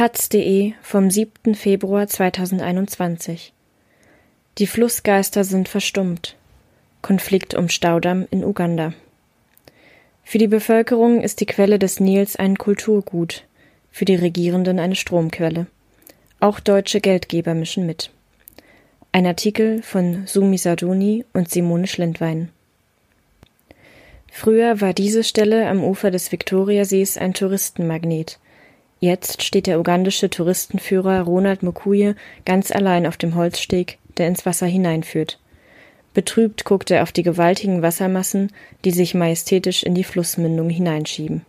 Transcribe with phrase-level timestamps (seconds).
[0.00, 1.54] taz.de vom 7.
[1.54, 3.52] Februar 2021
[4.56, 6.36] Die Flussgeister sind verstummt.
[7.02, 8.94] Konflikt um Staudamm in Uganda.
[10.24, 13.44] Für die Bevölkerung ist die Quelle des Nils ein Kulturgut,
[13.90, 15.66] für die Regierenden eine Stromquelle.
[16.40, 18.10] Auch deutsche Geldgeber mischen mit.
[19.12, 22.48] Ein Artikel von Sumi Sadoni und Simone Schlindwein.
[24.32, 28.38] Früher war diese Stelle am Ufer des Viktoriasees ein Touristenmagnet.
[29.00, 32.14] Jetzt steht der ugandische Touristenführer Ronald Mukuye
[32.44, 35.38] ganz allein auf dem Holzsteg, der ins Wasser hineinführt.
[36.12, 38.52] Betrübt guckt er auf die gewaltigen Wassermassen,
[38.84, 41.46] die sich majestätisch in die Flussmündung hineinschieben.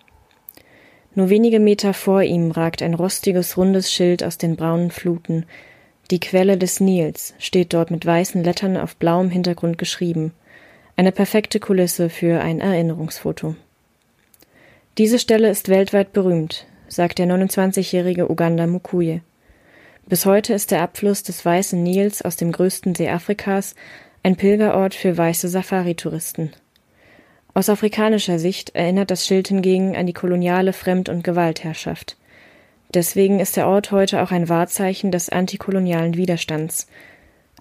[1.14, 5.46] Nur wenige Meter vor ihm ragt ein rostiges, rundes Schild aus den braunen Fluten.
[6.10, 10.32] Die Quelle des Nils steht dort mit weißen Lettern auf blauem Hintergrund geschrieben.
[10.96, 13.56] Eine perfekte Kulisse für ein Erinnerungsfoto.
[14.98, 19.22] Diese Stelle ist weltweit berühmt, sagt der 29-jährige Uganda Mukuye.
[20.08, 23.76] Bis heute ist der Abfluss des Weißen Nils aus dem größten See Afrikas
[24.24, 26.52] ein Pilgerort für weiße Safari-Touristen.
[27.54, 32.18] Aus afrikanischer Sicht erinnert das Schild hingegen an die koloniale Fremd- und Gewaltherrschaft.
[32.94, 36.88] Deswegen ist der Ort heute auch ein Wahrzeichen des antikolonialen Widerstands,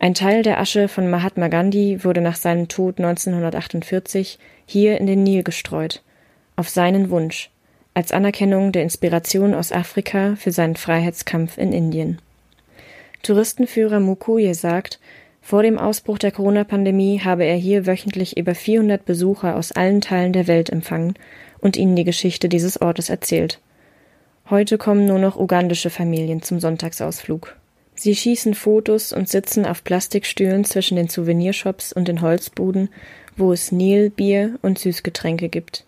[0.03, 5.23] ein Teil der Asche von Mahatma Gandhi wurde nach seinem Tod 1948 hier in den
[5.23, 6.03] Nil gestreut,
[6.57, 7.50] auf seinen Wunsch,
[7.95, 12.19] als Anerkennung der Inspiration aus Afrika für seinen Freiheitskampf in Indien.
[13.23, 14.99] Touristenführer Mukuye sagt,
[15.43, 20.33] vor dem Ausbruch der Corona-Pandemie habe er hier wöchentlich über 400 Besucher aus allen Teilen
[20.33, 21.15] der Welt empfangen
[21.59, 23.61] und ihnen die Geschichte dieses Ortes erzählt.
[24.49, 27.57] Heute kommen nur noch ugandische Familien zum Sonntagsausflug.
[27.95, 32.89] Sie schießen Fotos und sitzen auf Plastikstühlen zwischen den Souvenirshops und den Holzbuden,
[33.37, 35.85] wo es Nil, Bier und Süßgetränke gibt.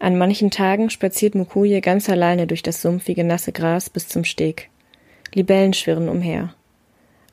[0.00, 4.70] An manchen Tagen spaziert Mukuye ganz alleine durch das sumpfige nasse Gras bis zum Steg.
[5.34, 6.54] Libellen schwirren umher.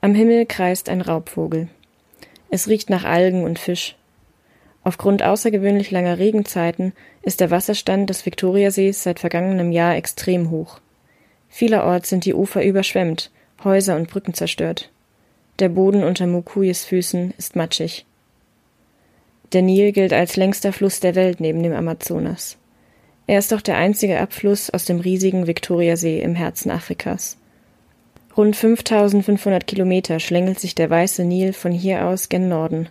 [0.02, 1.70] Am Himmel kreist ein Raubvogel.
[2.50, 3.96] Es riecht nach Algen und Fisch.
[4.84, 6.92] Aufgrund außergewöhnlich langer Regenzeiten
[7.22, 10.80] ist der Wasserstand des Viktoriasees seit vergangenem Jahr extrem hoch.
[11.48, 13.32] Vielerorts sind die Ufer überschwemmt,
[13.64, 14.92] Häuser und Brücken zerstört.
[15.60, 18.06] Der Boden unter Mukuyes Füßen ist matschig.
[19.54, 22.58] Der Nil gilt als längster Fluss der Welt neben dem Amazonas.
[23.28, 27.38] Er ist auch der einzige Abfluss aus dem riesigen Viktoriasee im Herzen Afrikas.
[28.36, 32.90] Rund 5500 Kilometer schlängelt sich der weiße Nil von hier aus gen Norden.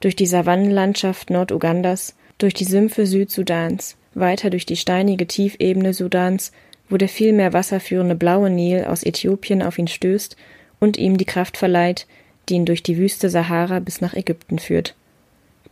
[0.00, 6.52] Durch die Savannenlandschaft Nordugandas, durch die Sümpfe Südsudans, weiter durch die steinige Tiefebene Sudans
[6.92, 10.36] wo der viel mehr Wasser führende blaue Nil aus Äthiopien auf ihn stößt
[10.78, 12.06] und ihm die Kraft verleiht,
[12.48, 14.94] die ihn durch die Wüste Sahara bis nach Ägypten führt.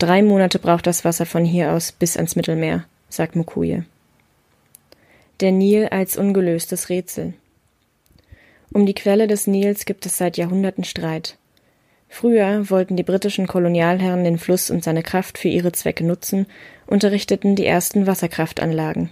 [0.00, 3.84] Drei Monate braucht das Wasser von hier aus bis ans Mittelmeer, sagt Mukuye.
[5.40, 7.34] Der Nil als ungelöstes Rätsel.
[8.72, 11.36] Um die Quelle des Nils gibt es seit Jahrhunderten Streit.
[12.08, 16.46] Früher wollten die britischen Kolonialherren den Fluss und seine Kraft für ihre Zwecke nutzen,
[16.86, 19.10] unterrichteten die ersten Wasserkraftanlagen.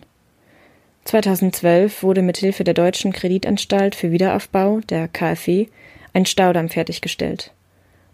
[1.04, 5.66] 2012 wurde mit Hilfe der Deutschen Kreditanstalt für Wiederaufbau, der KfW,
[6.14, 7.52] ein Staudamm fertiggestellt.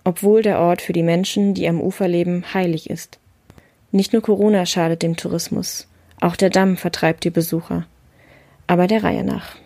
[0.05, 3.19] Obwohl der Ort für die Menschen, die am Ufer leben, heilig ist.
[3.91, 5.89] Nicht nur Corona schadet dem Tourismus,
[6.21, 7.87] auch der Damm vertreibt die Besucher.
[8.67, 9.57] Aber der Reihe nach.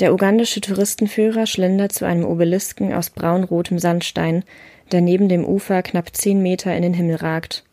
[0.00, 4.44] Der ugandische Touristenführer schlendert zu einem Obelisken aus braunrotem Sandstein,
[4.92, 7.64] der neben dem Ufer knapp zehn Meter in den Himmel ragt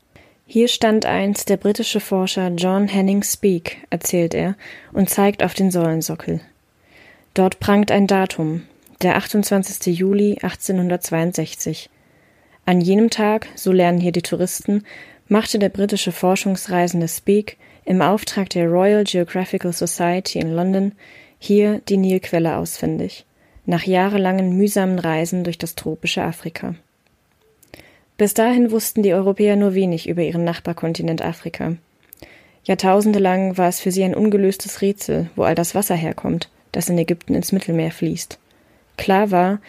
[0.48, 4.56] hier stand einst der britische Forscher John Henning Speke, erzählt er
[4.94, 6.40] und zeigt auf den Säulensockel.
[7.34, 8.62] Dort prangt ein Datum,
[9.02, 9.98] der 28.
[9.98, 11.90] Juli 1862.
[12.66, 14.84] An jenem Tag, so lernen hier die Touristen,
[15.28, 20.94] machte der britische Forschungsreisende Speke im Auftrag der Royal Geographical Society in London
[21.38, 23.26] hier die Nilquelle ausfindig,
[23.66, 26.76] nach jahrelangen mühsamen Reisen durch das tropische Afrika.
[28.18, 31.76] Bis dahin wussten die Europäer nur wenig über ihren Nachbarkontinent Afrika.
[32.64, 36.90] Jahrtausende lang war es für sie ein ungelöstes Rätsel, wo all das Wasser herkommt, das
[36.90, 38.40] in Ägypten ins Mittelmeer fließt.
[38.98, 39.60] Klar war,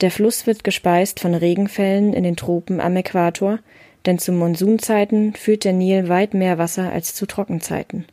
[0.00, 3.58] der Fluss wird gespeist von Regenfällen in den Tropen am Äquator,
[4.04, 8.06] denn zu Monsunzeiten führt der Nil weit mehr Wasser als zu Trockenzeiten.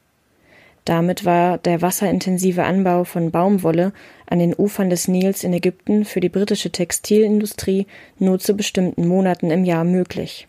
[0.85, 3.93] Damit war der wasserintensive Anbau von Baumwolle
[4.27, 7.87] an den Ufern des Nils in Ägypten für die britische Textilindustrie
[8.19, 10.47] nur zu bestimmten Monaten im Jahr möglich.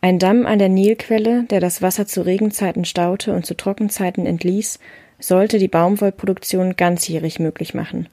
[0.00, 4.78] Ein Damm an der Nilquelle, der das Wasser zu Regenzeiten staute und zu Trockenzeiten entließ,
[5.18, 8.08] sollte die Baumwollproduktion ganzjährig möglich machen.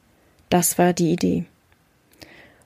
[0.49, 1.45] Das war die Idee.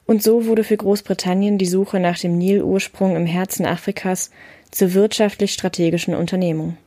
[0.05, 4.31] Und so wurde für Großbritannien die Suche nach dem Nilursprung im Herzen Afrikas
[4.69, 6.77] zur wirtschaftlich strategischen Unternehmung.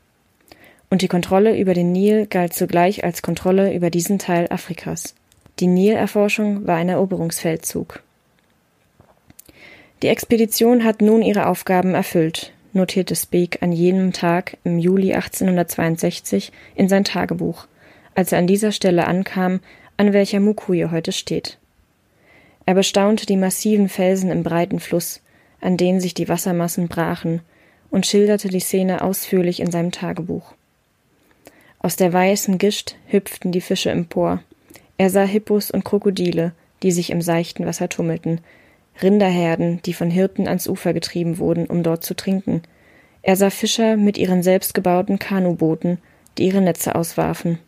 [0.91, 5.17] und die Kontrolle über den Nil galt zugleich als Kontrolle über diesen Teil Afrikas.
[5.59, 8.01] Die Nilerforschung war ein Eroberungsfeldzug.
[10.03, 16.53] Die Expedition hat nun ihre Aufgaben erfüllt, notierte Speke an jenem Tag im Juli 1862
[16.77, 17.67] in sein Tagebuch,
[18.15, 19.59] als er an dieser Stelle ankam,
[19.97, 21.59] an welcher Mukuye heute steht.
[22.67, 25.21] Er bestaunte die massiven Felsen im breiten Fluss,
[25.61, 27.41] an denen sich die Wassermassen brachen,
[27.91, 30.55] und schilderte die Szene ausführlich in seinem Tagebuch.
[31.79, 34.43] Aus der weißen Gischt hüpften die Fische empor.
[34.97, 36.53] Er sah Hippos und Krokodile,
[36.83, 38.41] die sich im seichten Wasser tummelten,
[39.03, 42.63] Rinderherden, die von Hirten ans Ufer getrieben wurden, um dort zu trinken.
[43.23, 45.99] Er sah Fischer mit ihren selbstgebauten Kanubooten,
[46.39, 47.59] die ihre Netze auswarfen.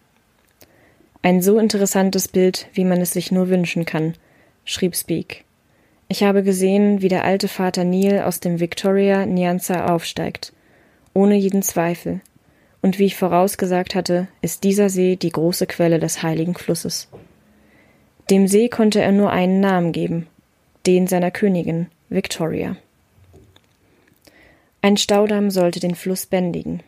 [1.27, 4.15] Ein so interessantes Bild, wie man es sich nur wünschen kann,
[4.65, 5.43] schrieb Speak.
[6.07, 10.53] Ich habe gesehen, wie der alte Vater Nil aus dem Victoria Nyanza aufsteigt,
[11.15, 12.21] ohne jeden Zweifel.
[12.81, 17.09] Und wie ich vorausgesagt hatte, ist dieser See die große Quelle des heiligen Flusses.
[18.31, 20.29] Dem See konnte er nur einen Namen geben,
[20.87, 22.77] den seiner Königin, Victoria.
[24.81, 26.85] Ein Staudamm sollte den Fluss bändigen.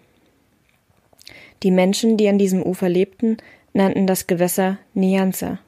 [1.64, 3.38] Die Menschen, die an diesem Ufer lebten,
[3.78, 5.58] nannten das Gewässer Nyanza.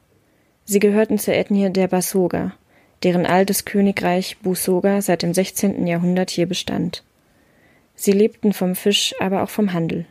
[0.65, 2.53] Sie gehörten zur Ethnie der Basoga,
[3.03, 5.87] deren altes Königreich Busoga seit dem 16.
[5.87, 7.03] Jahrhundert hier bestand.
[7.95, 10.05] Sie lebten vom Fisch, aber auch vom Handel.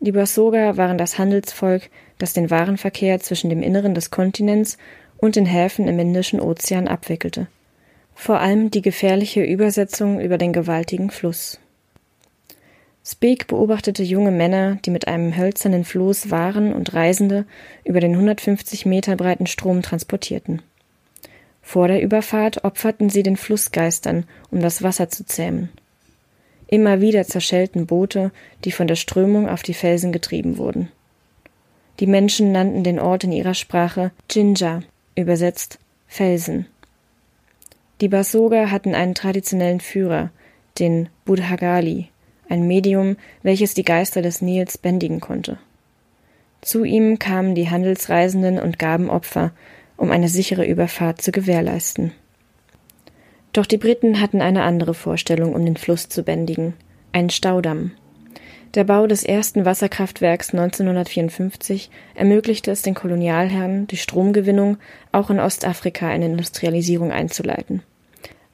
[0.00, 4.78] Die Basoga waren das Handelsvolk, das den Warenverkehr zwischen dem Inneren des Kontinents
[5.18, 7.46] und den Häfen im Indischen Ozean abwickelte.
[8.14, 11.60] Vor allem die gefährliche Übersetzung über den gewaltigen Fluss.
[13.04, 17.46] Speak beobachtete junge Männer, die mit einem hölzernen Floß Waren und Reisende
[17.84, 20.62] über den 150 Meter breiten Strom transportierten.
[21.62, 25.70] Vor der Überfahrt opferten sie den Flussgeistern, um das Wasser zu zähmen.
[26.68, 28.30] Immer wieder zerschellten Boote,
[28.64, 30.88] die von der Strömung auf die Felsen getrieben wurden.
[32.00, 34.82] Die Menschen nannten den Ort in ihrer Sprache Jinja,
[35.14, 36.66] übersetzt Felsen.
[38.00, 40.30] Die Basoga hatten einen traditionellen Führer,
[40.78, 42.08] den Budhagali,
[42.48, 45.58] ein Medium, welches die Geister des Nils bändigen konnte.
[46.60, 49.52] Zu ihm kamen die Handelsreisenden und gaben Opfer,
[49.96, 52.12] um eine sichere Überfahrt zu gewährleisten.
[53.52, 56.74] Doch die Briten hatten eine andere Vorstellung, um den Fluss zu bändigen,
[57.12, 57.92] einen Staudamm.
[58.74, 64.78] Der Bau des ersten Wasserkraftwerks 1954 ermöglichte es den Kolonialherren, die Stromgewinnung
[65.10, 67.82] auch in Ostafrika eine Industrialisierung einzuleiten.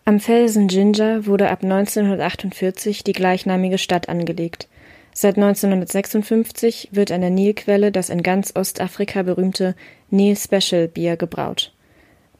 [0.08, 4.66] Am Felsen Ginger wurde ab 1948 die gleichnamige Stadt angelegt.
[5.12, 9.74] Seit 1956 wird an der Nilquelle das in ganz Ostafrika berühmte
[10.08, 11.74] Nil Special Bier gebraut.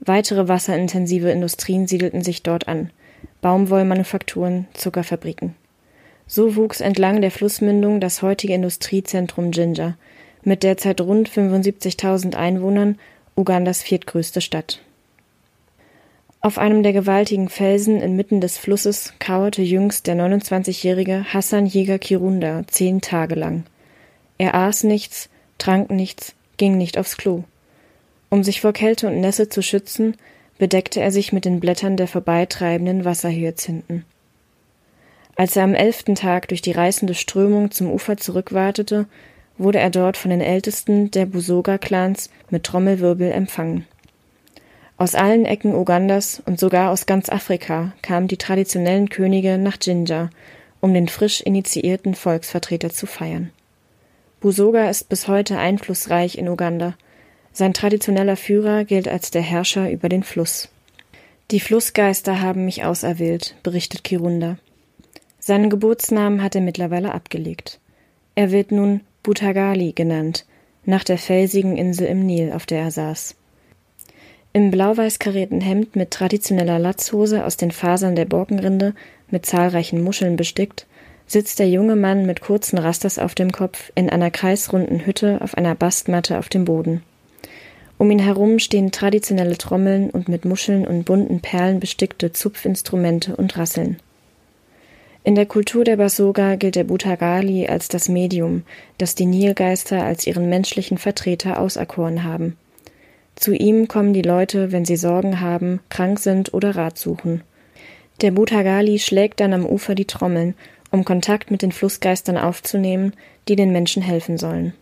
[0.00, 2.88] Weitere wasserintensive Industrien siedelten sich dort an.
[3.42, 5.54] Baumwollmanufakturen, Zuckerfabriken.
[6.26, 9.98] So wuchs entlang der Flussmündung das heutige Industriezentrum Jinja,
[10.42, 12.98] mit derzeit rund 75.000 Einwohnern
[13.36, 14.80] Ugandas viertgrößte Stadt.
[16.40, 22.62] Auf einem der gewaltigen Felsen inmitten des Flusses kauerte jüngst der 29-jährige Hassan Jäger Kirunda
[22.68, 23.64] zehn Tage lang.
[24.38, 27.42] Er aß nichts, trank nichts, ging nicht aufs Klo.
[28.30, 30.16] Um sich vor Kälte und Nässe zu schützen,
[30.58, 34.04] bedeckte er sich mit den Blättern der vorbeitreibenden Wasserhyazinthen.
[35.34, 39.06] Als er am elften Tag durch die reißende Strömung zum Ufer zurückwartete,
[39.56, 43.86] wurde er dort von den Ältesten der Busoga-Clans mit Trommelwirbel empfangen.
[44.98, 50.28] Aus allen Ecken Ugandas und sogar aus ganz Afrika kamen die traditionellen Könige nach Jinja,
[50.80, 53.50] um den frisch initiierten Volksvertreter zu feiern.
[54.40, 56.94] Busoga ist bis heute einflussreich in Uganda.
[57.52, 60.68] Sein traditioneller Führer gilt als der Herrscher über den Fluss.
[61.52, 64.58] Die Flussgeister haben mich auserwählt, berichtet Kirunda.
[65.38, 67.78] Seinen Geburtsnamen hat er mittlerweile abgelegt.
[68.34, 70.44] Er wird nun Butagali genannt,
[70.84, 73.37] nach der felsigen Insel im Nil, auf der er saß.
[74.52, 78.94] Im blau-weiß karierten Hemd mit traditioneller Latzhose aus den Fasern der Borkenrinde,
[79.30, 80.86] mit zahlreichen Muscheln bestickt,
[81.26, 85.56] sitzt der junge Mann mit kurzen Rasters auf dem Kopf in einer kreisrunden Hütte auf
[85.56, 87.02] einer Bastmatte auf dem Boden.
[87.98, 93.58] Um ihn herum stehen traditionelle Trommeln und mit Muscheln und bunten Perlen bestickte Zupfinstrumente und
[93.58, 93.98] Rasseln.
[95.24, 98.62] In der Kultur der Basoga gilt der Butagali als das Medium,
[98.96, 102.56] das die Nilgeister als ihren menschlichen Vertreter auserkoren haben.
[103.38, 107.42] Zu ihm kommen die Leute, wenn sie Sorgen haben, krank sind oder Rat suchen.
[108.20, 110.54] Der Butagali schlägt dann am Ufer die Trommeln,
[110.90, 113.12] um Kontakt mit den Flussgeistern aufzunehmen,
[113.46, 114.74] die den Menschen helfen sollen.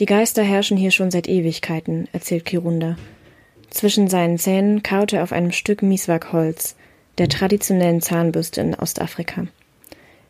[0.00, 2.96] Die Geister herrschen hier schon seit Ewigkeiten, erzählt Kirunda.
[3.68, 6.74] Zwischen seinen Zähnen kaut er auf einem Stück Mieswak-Holz,
[7.18, 9.46] der traditionellen Zahnbürste in Ostafrika.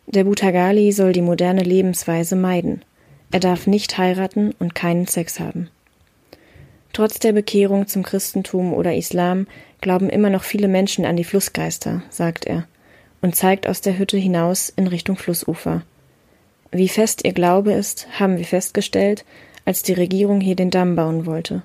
[0.06, 2.82] Der Butagali soll die moderne Lebensweise meiden.
[3.30, 5.68] Er darf nicht heiraten und keinen Sex haben.
[6.92, 9.46] Trotz der Bekehrung zum Christentum oder Islam
[9.80, 12.66] glauben immer noch viele Menschen an die Flussgeister, sagt er,
[13.20, 15.82] und zeigt aus der Hütte hinaus in Richtung Flussufer.
[16.70, 19.24] Wie fest ihr Glaube ist, haben wir festgestellt,
[19.64, 21.62] als die Regierung hier den Damm bauen wollte.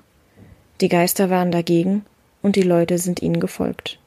[0.80, 2.04] Die Geister waren dagegen
[2.42, 3.98] und die Leute sind ihnen gefolgt.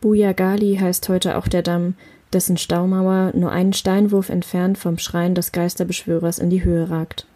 [0.00, 1.94] Bujagali heißt heute auch der Damm,
[2.32, 7.26] dessen Staumauer nur einen Steinwurf entfernt vom Schrein des Geisterbeschwörers in die Höhe ragt.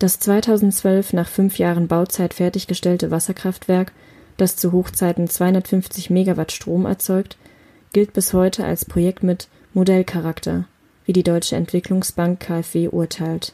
[0.00, 3.92] Das 2012 nach fünf Jahren Bauzeit fertiggestellte Wasserkraftwerk,
[4.36, 7.36] das zu Hochzeiten 250 Megawatt Strom erzeugt,
[7.92, 10.64] gilt bis heute als Projekt mit Modellcharakter,
[11.04, 13.52] wie die Deutsche Entwicklungsbank KfW urteilt.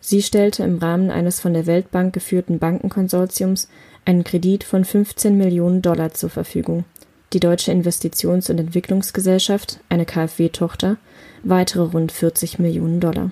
[0.00, 3.68] Sie stellte im Rahmen eines von der Weltbank geführten Bankenkonsortiums
[4.04, 6.84] einen Kredit von 15 Millionen Dollar zur Verfügung
[7.32, 10.96] die Deutsche Investitions- und Entwicklungsgesellschaft, eine KfW-Tochter,
[11.42, 13.30] weitere rund 40 Millionen Dollar.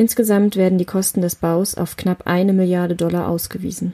[0.00, 3.92] Insgesamt werden die Kosten des Baus auf knapp eine Milliarde Dollar ausgewiesen.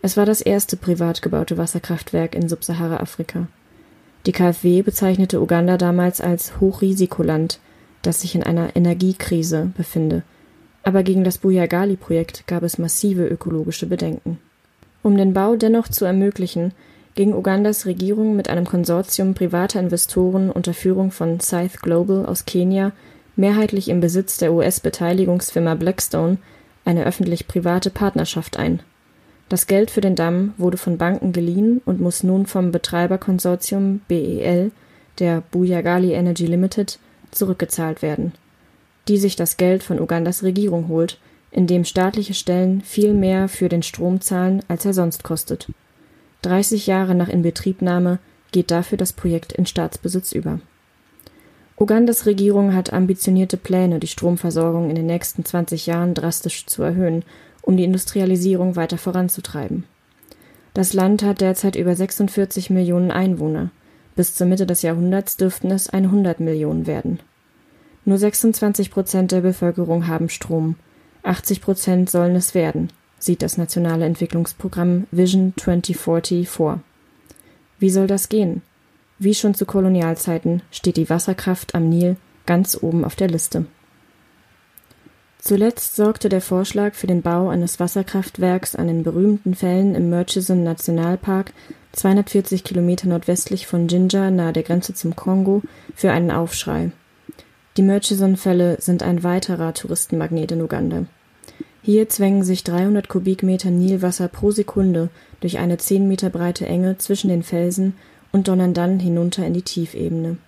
[0.00, 3.48] Es war das erste privat gebaute Wasserkraftwerk in Subsahara-Afrika.
[4.26, 7.58] Die KfW bezeichnete Uganda damals als Hochrisikoland,
[8.02, 10.22] das sich in einer Energiekrise befinde.
[10.84, 14.38] Aber gegen das Bujagali-Projekt gab es massive ökologische Bedenken.
[15.02, 16.70] Um den Bau dennoch zu ermöglichen,
[17.16, 22.92] ging Ugandas Regierung mit einem Konsortium privater Investoren unter Führung von Scythe Global aus Kenia,
[23.36, 26.38] mehrheitlich im Besitz der US-Beteiligungsfirma Blackstone,
[26.84, 28.80] eine öffentlich-private Partnerschaft ein.
[29.48, 34.70] Das Geld für den Damm wurde von Banken geliehen und muss nun vom Betreiberkonsortium BEL,
[35.18, 36.98] der Bujagali Energy Limited,
[37.30, 38.32] zurückgezahlt werden,
[39.08, 41.18] die sich das Geld von Ugandas Regierung holt,
[41.50, 45.68] indem staatliche Stellen viel mehr für den Strom zahlen, als er sonst kostet
[46.44, 48.18] 30 Jahre nach Inbetriebnahme
[48.52, 50.60] geht dafür das Projekt in Staatsbesitz über.
[51.78, 57.24] Ugandas Regierung hat ambitionierte Pläne, die Stromversorgung in den nächsten 20 Jahren drastisch zu erhöhen,
[57.62, 59.84] um die Industrialisierung weiter voranzutreiben.
[60.72, 63.70] Das Land hat derzeit über 46 Millionen Einwohner.
[64.16, 67.20] Bis zur Mitte des Jahrhunderts dürften es 100 Millionen werden.
[68.04, 70.76] Nur 26 Prozent der Bevölkerung haben Strom.
[71.22, 72.90] 80 Prozent sollen es werden
[73.24, 76.80] sieht das nationale Entwicklungsprogramm Vision 2040 vor.
[77.78, 78.62] Wie soll das gehen?
[79.18, 82.16] Wie schon zu Kolonialzeiten steht die Wasserkraft am Nil
[82.46, 83.66] ganz oben auf der Liste.
[85.38, 90.64] Zuletzt sorgte der Vorschlag für den Bau eines Wasserkraftwerks an den berühmten Fällen im Murchison
[90.64, 91.52] Nationalpark,
[91.92, 95.62] 240 Kilometer nordwestlich von Jinja nahe der Grenze zum Kongo,
[95.94, 96.92] für einen Aufschrei.
[97.76, 101.04] Die Murchison-Fälle sind ein weiterer Touristenmagnet in Uganda.
[101.82, 107.28] Hier zwängen sich 300 Kubikmeter Nilwasser pro Sekunde durch eine 10 Meter breite Enge zwischen
[107.28, 107.92] den Felsen
[108.34, 110.38] und donnern dann hinunter in die Tiefebene.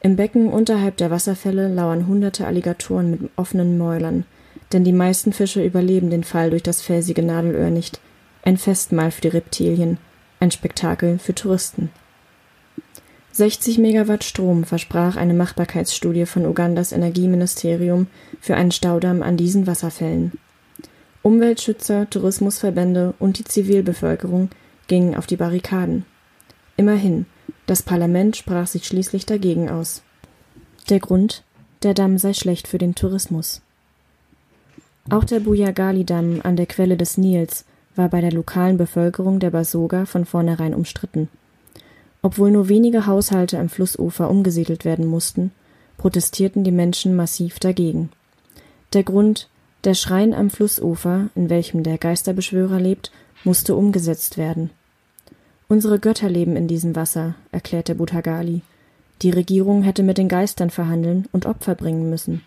[0.00, 4.24] Im Becken unterhalb der Wasserfälle lauern hunderte Alligatoren mit offenen Mäulern,
[4.72, 8.00] denn die meisten Fische überleben den Fall durch das felsige Nadelöhr nicht.
[8.44, 9.98] Ein Festmahl für die Reptilien,
[10.40, 11.90] ein Spektakel für Touristen.
[13.32, 18.06] 60 Megawatt Strom versprach eine Machbarkeitsstudie von Ugandas Energieministerium
[18.40, 20.32] für einen Staudamm an diesen Wasserfällen.
[21.20, 24.48] Umweltschützer, Tourismusverbände und die Zivilbevölkerung
[24.86, 26.06] gingen auf die Barrikaden.
[26.76, 27.26] Immerhin,
[27.66, 30.02] das Parlament sprach sich schließlich dagegen aus.
[30.88, 31.42] Der Grund,
[31.82, 33.62] der Damm sei schlecht für den Tourismus.
[35.08, 37.64] Auch der Bujagali-Damm an der Quelle des Nils
[37.94, 41.28] war bei der lokalen Bevölkerung der Basoga von vornherein umstritten.
[42.22, 45.52] Obwohl nur wenige Haushalte am Flussufer umgesiedelt werden mussten,
[45.96, 48.10] protestierten die Menschen massiv dagegen.
[48.92, 49.48] Der Grund,
[49.84, 53.12] der Schrein am Flussufer, in welchem der Geisterbeschwörer lebt,
[53.44, 54.70] musste umgesetzt werden.
[55.68, 58.62] Unsere Götter leben in diesem Wasser, erklärte Butagali.
[59.22, 62.42] Die Regierung hätte mit den Geistern verhandeln und Opfer bringen müssen.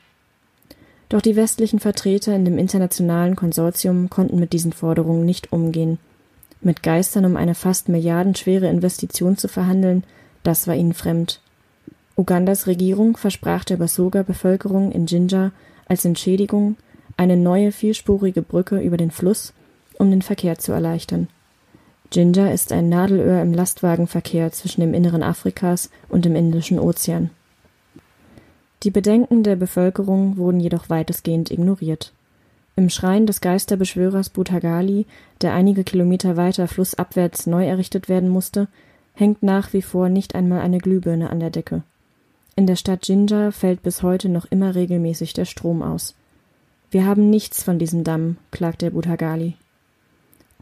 [1.10, 5.98] Doch die westlichen Vertreter in dem internationalen Konsortium konnten mit diesen Forderungen nicht umgehen
[6.62, 10.04] mit Geistern um eine fast milliardenschwere Investition zu verhandeln,
[10.44, 11.42] das war ihnen fremd.
[12.18, 15.52] Ugandas Regierung versprach der Basoga-Bevölkerung in Jinja
[15.86, 16.76] als Entschädigung
[17.16, 19.54] eine neue vierspurige Brücke über den Fluss,
[19.98, 21.30] um den Verkehr zu erleichtern.
[22.12, 27.30] Jinja ist ein Nadelöhr im Lastwagenverkehr zwischen dem Inneren Afrikas und dem Indischen Ozean.
[28.82, 32.14] Die Bedenken der Bevölkerung wurden jedoch weitestgehend ignoriert.
[32.76, 35.06] Im Schrein des Geisterbeschwörers Butagali,
[35.42, 38.68] der einige Kilometer weiter flussabwärts neu errichtet werden musste,
[39.14, 41.84] hängt nach wie vor nicht einmal eine Glühbirne an der Decke.
[42.56, 46.16] In der Stadt Jinja fällt bis heute noch immer regelmäßig der Strom aus.
[46.90, 49.56] Wir haben nichts von diesem Damm, klagt der Butagali.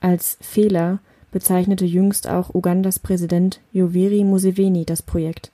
[0.02, 1.00] Als Fehler
[1.32, 5.52] bezeichnete jüngst auch Ugandas Präsident Yoweri Museveni das Projekt.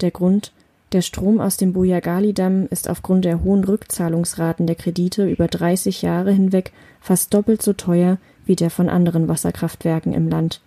[0.00, 0.52] Der Grund
[0.92, 6.32] Der Strom aus dem Bujagali-Damm ist aufgrund der hohen Rückzahlungsraten der Kredite über 30 Jahre
[6.32, 10.60] hinweg fast doppelt so teuer wie der von anderen Wasserkraftwerken im Land.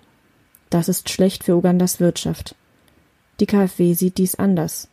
[0.69, 2.55] Das ist schlecht für Ugandas Wirtschaft.
[3.39, 4.87] Die KfW sieht dies anders.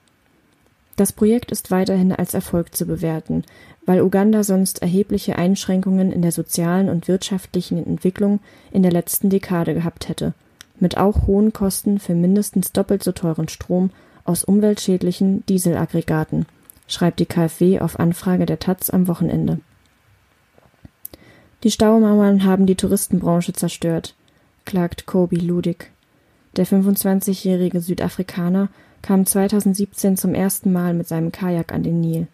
[0.96, 3.44] Das Projekt ist weiterhin als Erfolg zu bewerten,
[3.90, 8.38] weil Uganda sonst erhebliche Einschränkungen in der sozialen und wirtschaftlichen Entwicklung
[8.70, 10.32] in der letzten Dekade gehabt hätte,
[10.78, 13.90] mit auch hohen Kosten für mindestens doppelt so teuren Strom
[14.22, 16.46] aus umweltschädlichen Dieselaggregaten,
[16.86, 19.58] schreibt die KfW auf Anfrage der taz am Wochenende.
[21.64, 24.14] Die Staumauern haben die Touristenbranche zerstört,
[24.66, 25.90] klagt Kobi Ludig.
[26.54, 28.68] Der 25-jährige Südafrikaner
[29.02, 32.28] kam 2017 zum ersten Mal mit seinem Kajak an den Nil.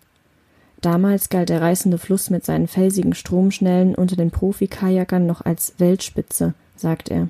[0.81, 6.55] Damals galt der reißende Fluss mit seinen felsigen Stromschnellen unter den Profi-Kajakern noch als Weltspitze,
[6.77, 7.29] sagt er.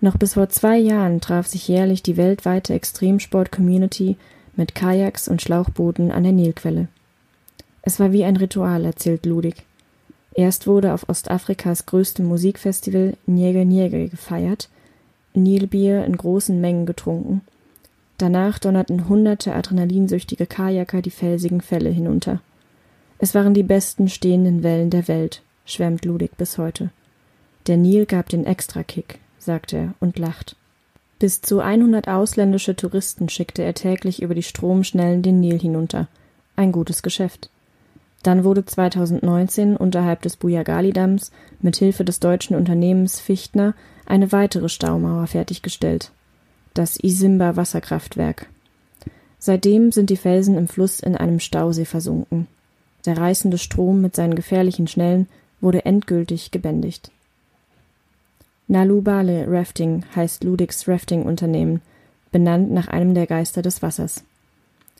[0.00, 4.16] Noch bis vor zwei Jahren traf sich jährlich die weltweite Extremsport-Community
[4.54, 6.88] mit Kajaks und Schlauchbooten an der Nilquelle.
[7.82, 9.64] Es war wie ein Ritual, erzählt Ludig.
[10.34, 14.68] Erst wurde auf Ostafrikas größtem Musikfestival Nyege Nyege gefeiert,
[15.34, 17.40] Nilbier in großen Mengen getrunken.
[18.18, 22.40] Danach donnerten hunderte adrenalinsüchtige Kajaker die felsigen Fälle hinunter.
[23.18, 26.90] Es waren die besten stehenden Wellen der Welt, schwärmt Ludig bis heute.
[27.68, 30.56] Der Nil gab den Extrakick, sagt er und lacht.
[31.20, 36.08] Bis zu 100 ausländische Touristen schickte er täglich über die Stromschnellen den Nil hinunter.
[36.56, 37.50] Ein gutes Geschäft.
[38.22, 43.74] Dann wurde 2019 unterhalb des Bujagali-Damms mit Hilfe des deutschen Unternehmens Fichtner
[44.06, 46.10] eine weitere Staumauer fertiggestellt,
[46.78, 48.48] das Isimba Wasserkraftwerk.
[49.40, 52.46] Seitdem sind die Felsen im Fluss in einem Stausee versunken.
[53.04, 55.28] Der reißende Strom mit seinen gefährlichen Schnellen
[55.60, 57.10] wurde endgültig gebändigt.
[58.68, 61.80] Nalubale Rafting heißt Ludigs Rafting-Unternehmen,
[62.30, 64.22] benannt nach einem der Geister des Wassers.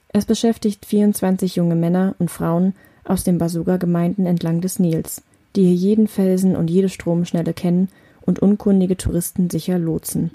[0.08, 5.22] Es beschäftigt 24 junge Männer und Frauen aus den Basuga-Gemeinden entlang des Nils,
[5.55, 7.88] die hier jeden Felsen und jede Stromschnelle kennen
[8.22, 10.31] und unkundige Touristen sicher lotsen.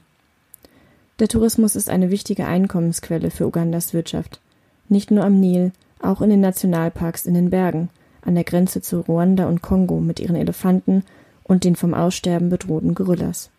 [1.20, 4.42] Der Tourismus ist eine wichtige Einkommensquelle für Ugandas Wirtschaft.
[4.90, 5.72] Nicht nur am Nil,
[6.02, 7.90] auch in den Nationalparks in den Bergen,
[8.22, 11.04] an der Grenze zu Ruanda und Kongo mit ihren Elefanten
[11.44, 13.52] und den vom Aussterben bedrohten Gorillas.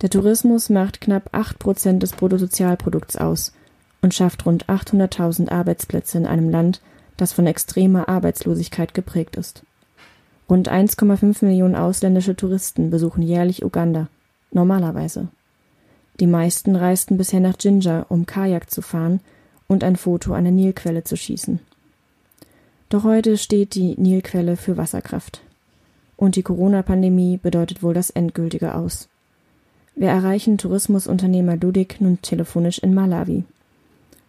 [0.00, 3.52] Der Tourismus macht knapp acht Prozent des Bruttosozialprodukts aus
[4.00, 6.80] und schafft rund 800.000 Arbeitsplätze in einem Land,
[7.16, 9.64] das von extremer Arbeitslosigkeit geprägt ist.
[10.48, 14.08] Rund 1,5 Millionen ausländische Touristen besuchen jährlich Uganda,
[14.50, 15.28] normalerweise.
[16.20, 19.20] Die meisten reisten bisher nach Jinja, um Kajak zu fahren
[19.66, 21.58] und ein Foto an der Nilquelle zu schießen.
[22.88, 25.40] Doch heute steht die Nilquelle für Wasserkraft.
[26.16, 29.08] Und die Corona-Pandemie bedeutet wohl das endgültige Aus.
[29.96, 33.44] Wir erreichen Tourismusunternehmer Ludik nun telefonisch in Malawi.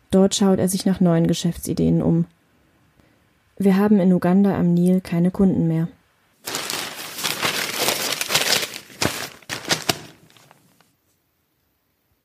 [0.09, 2.25] Dort schaut er sich nach neuen Geschäftsideen um.
[3.57, 5.87] Wir haben in Uganda am Nil keine Kunden mehr.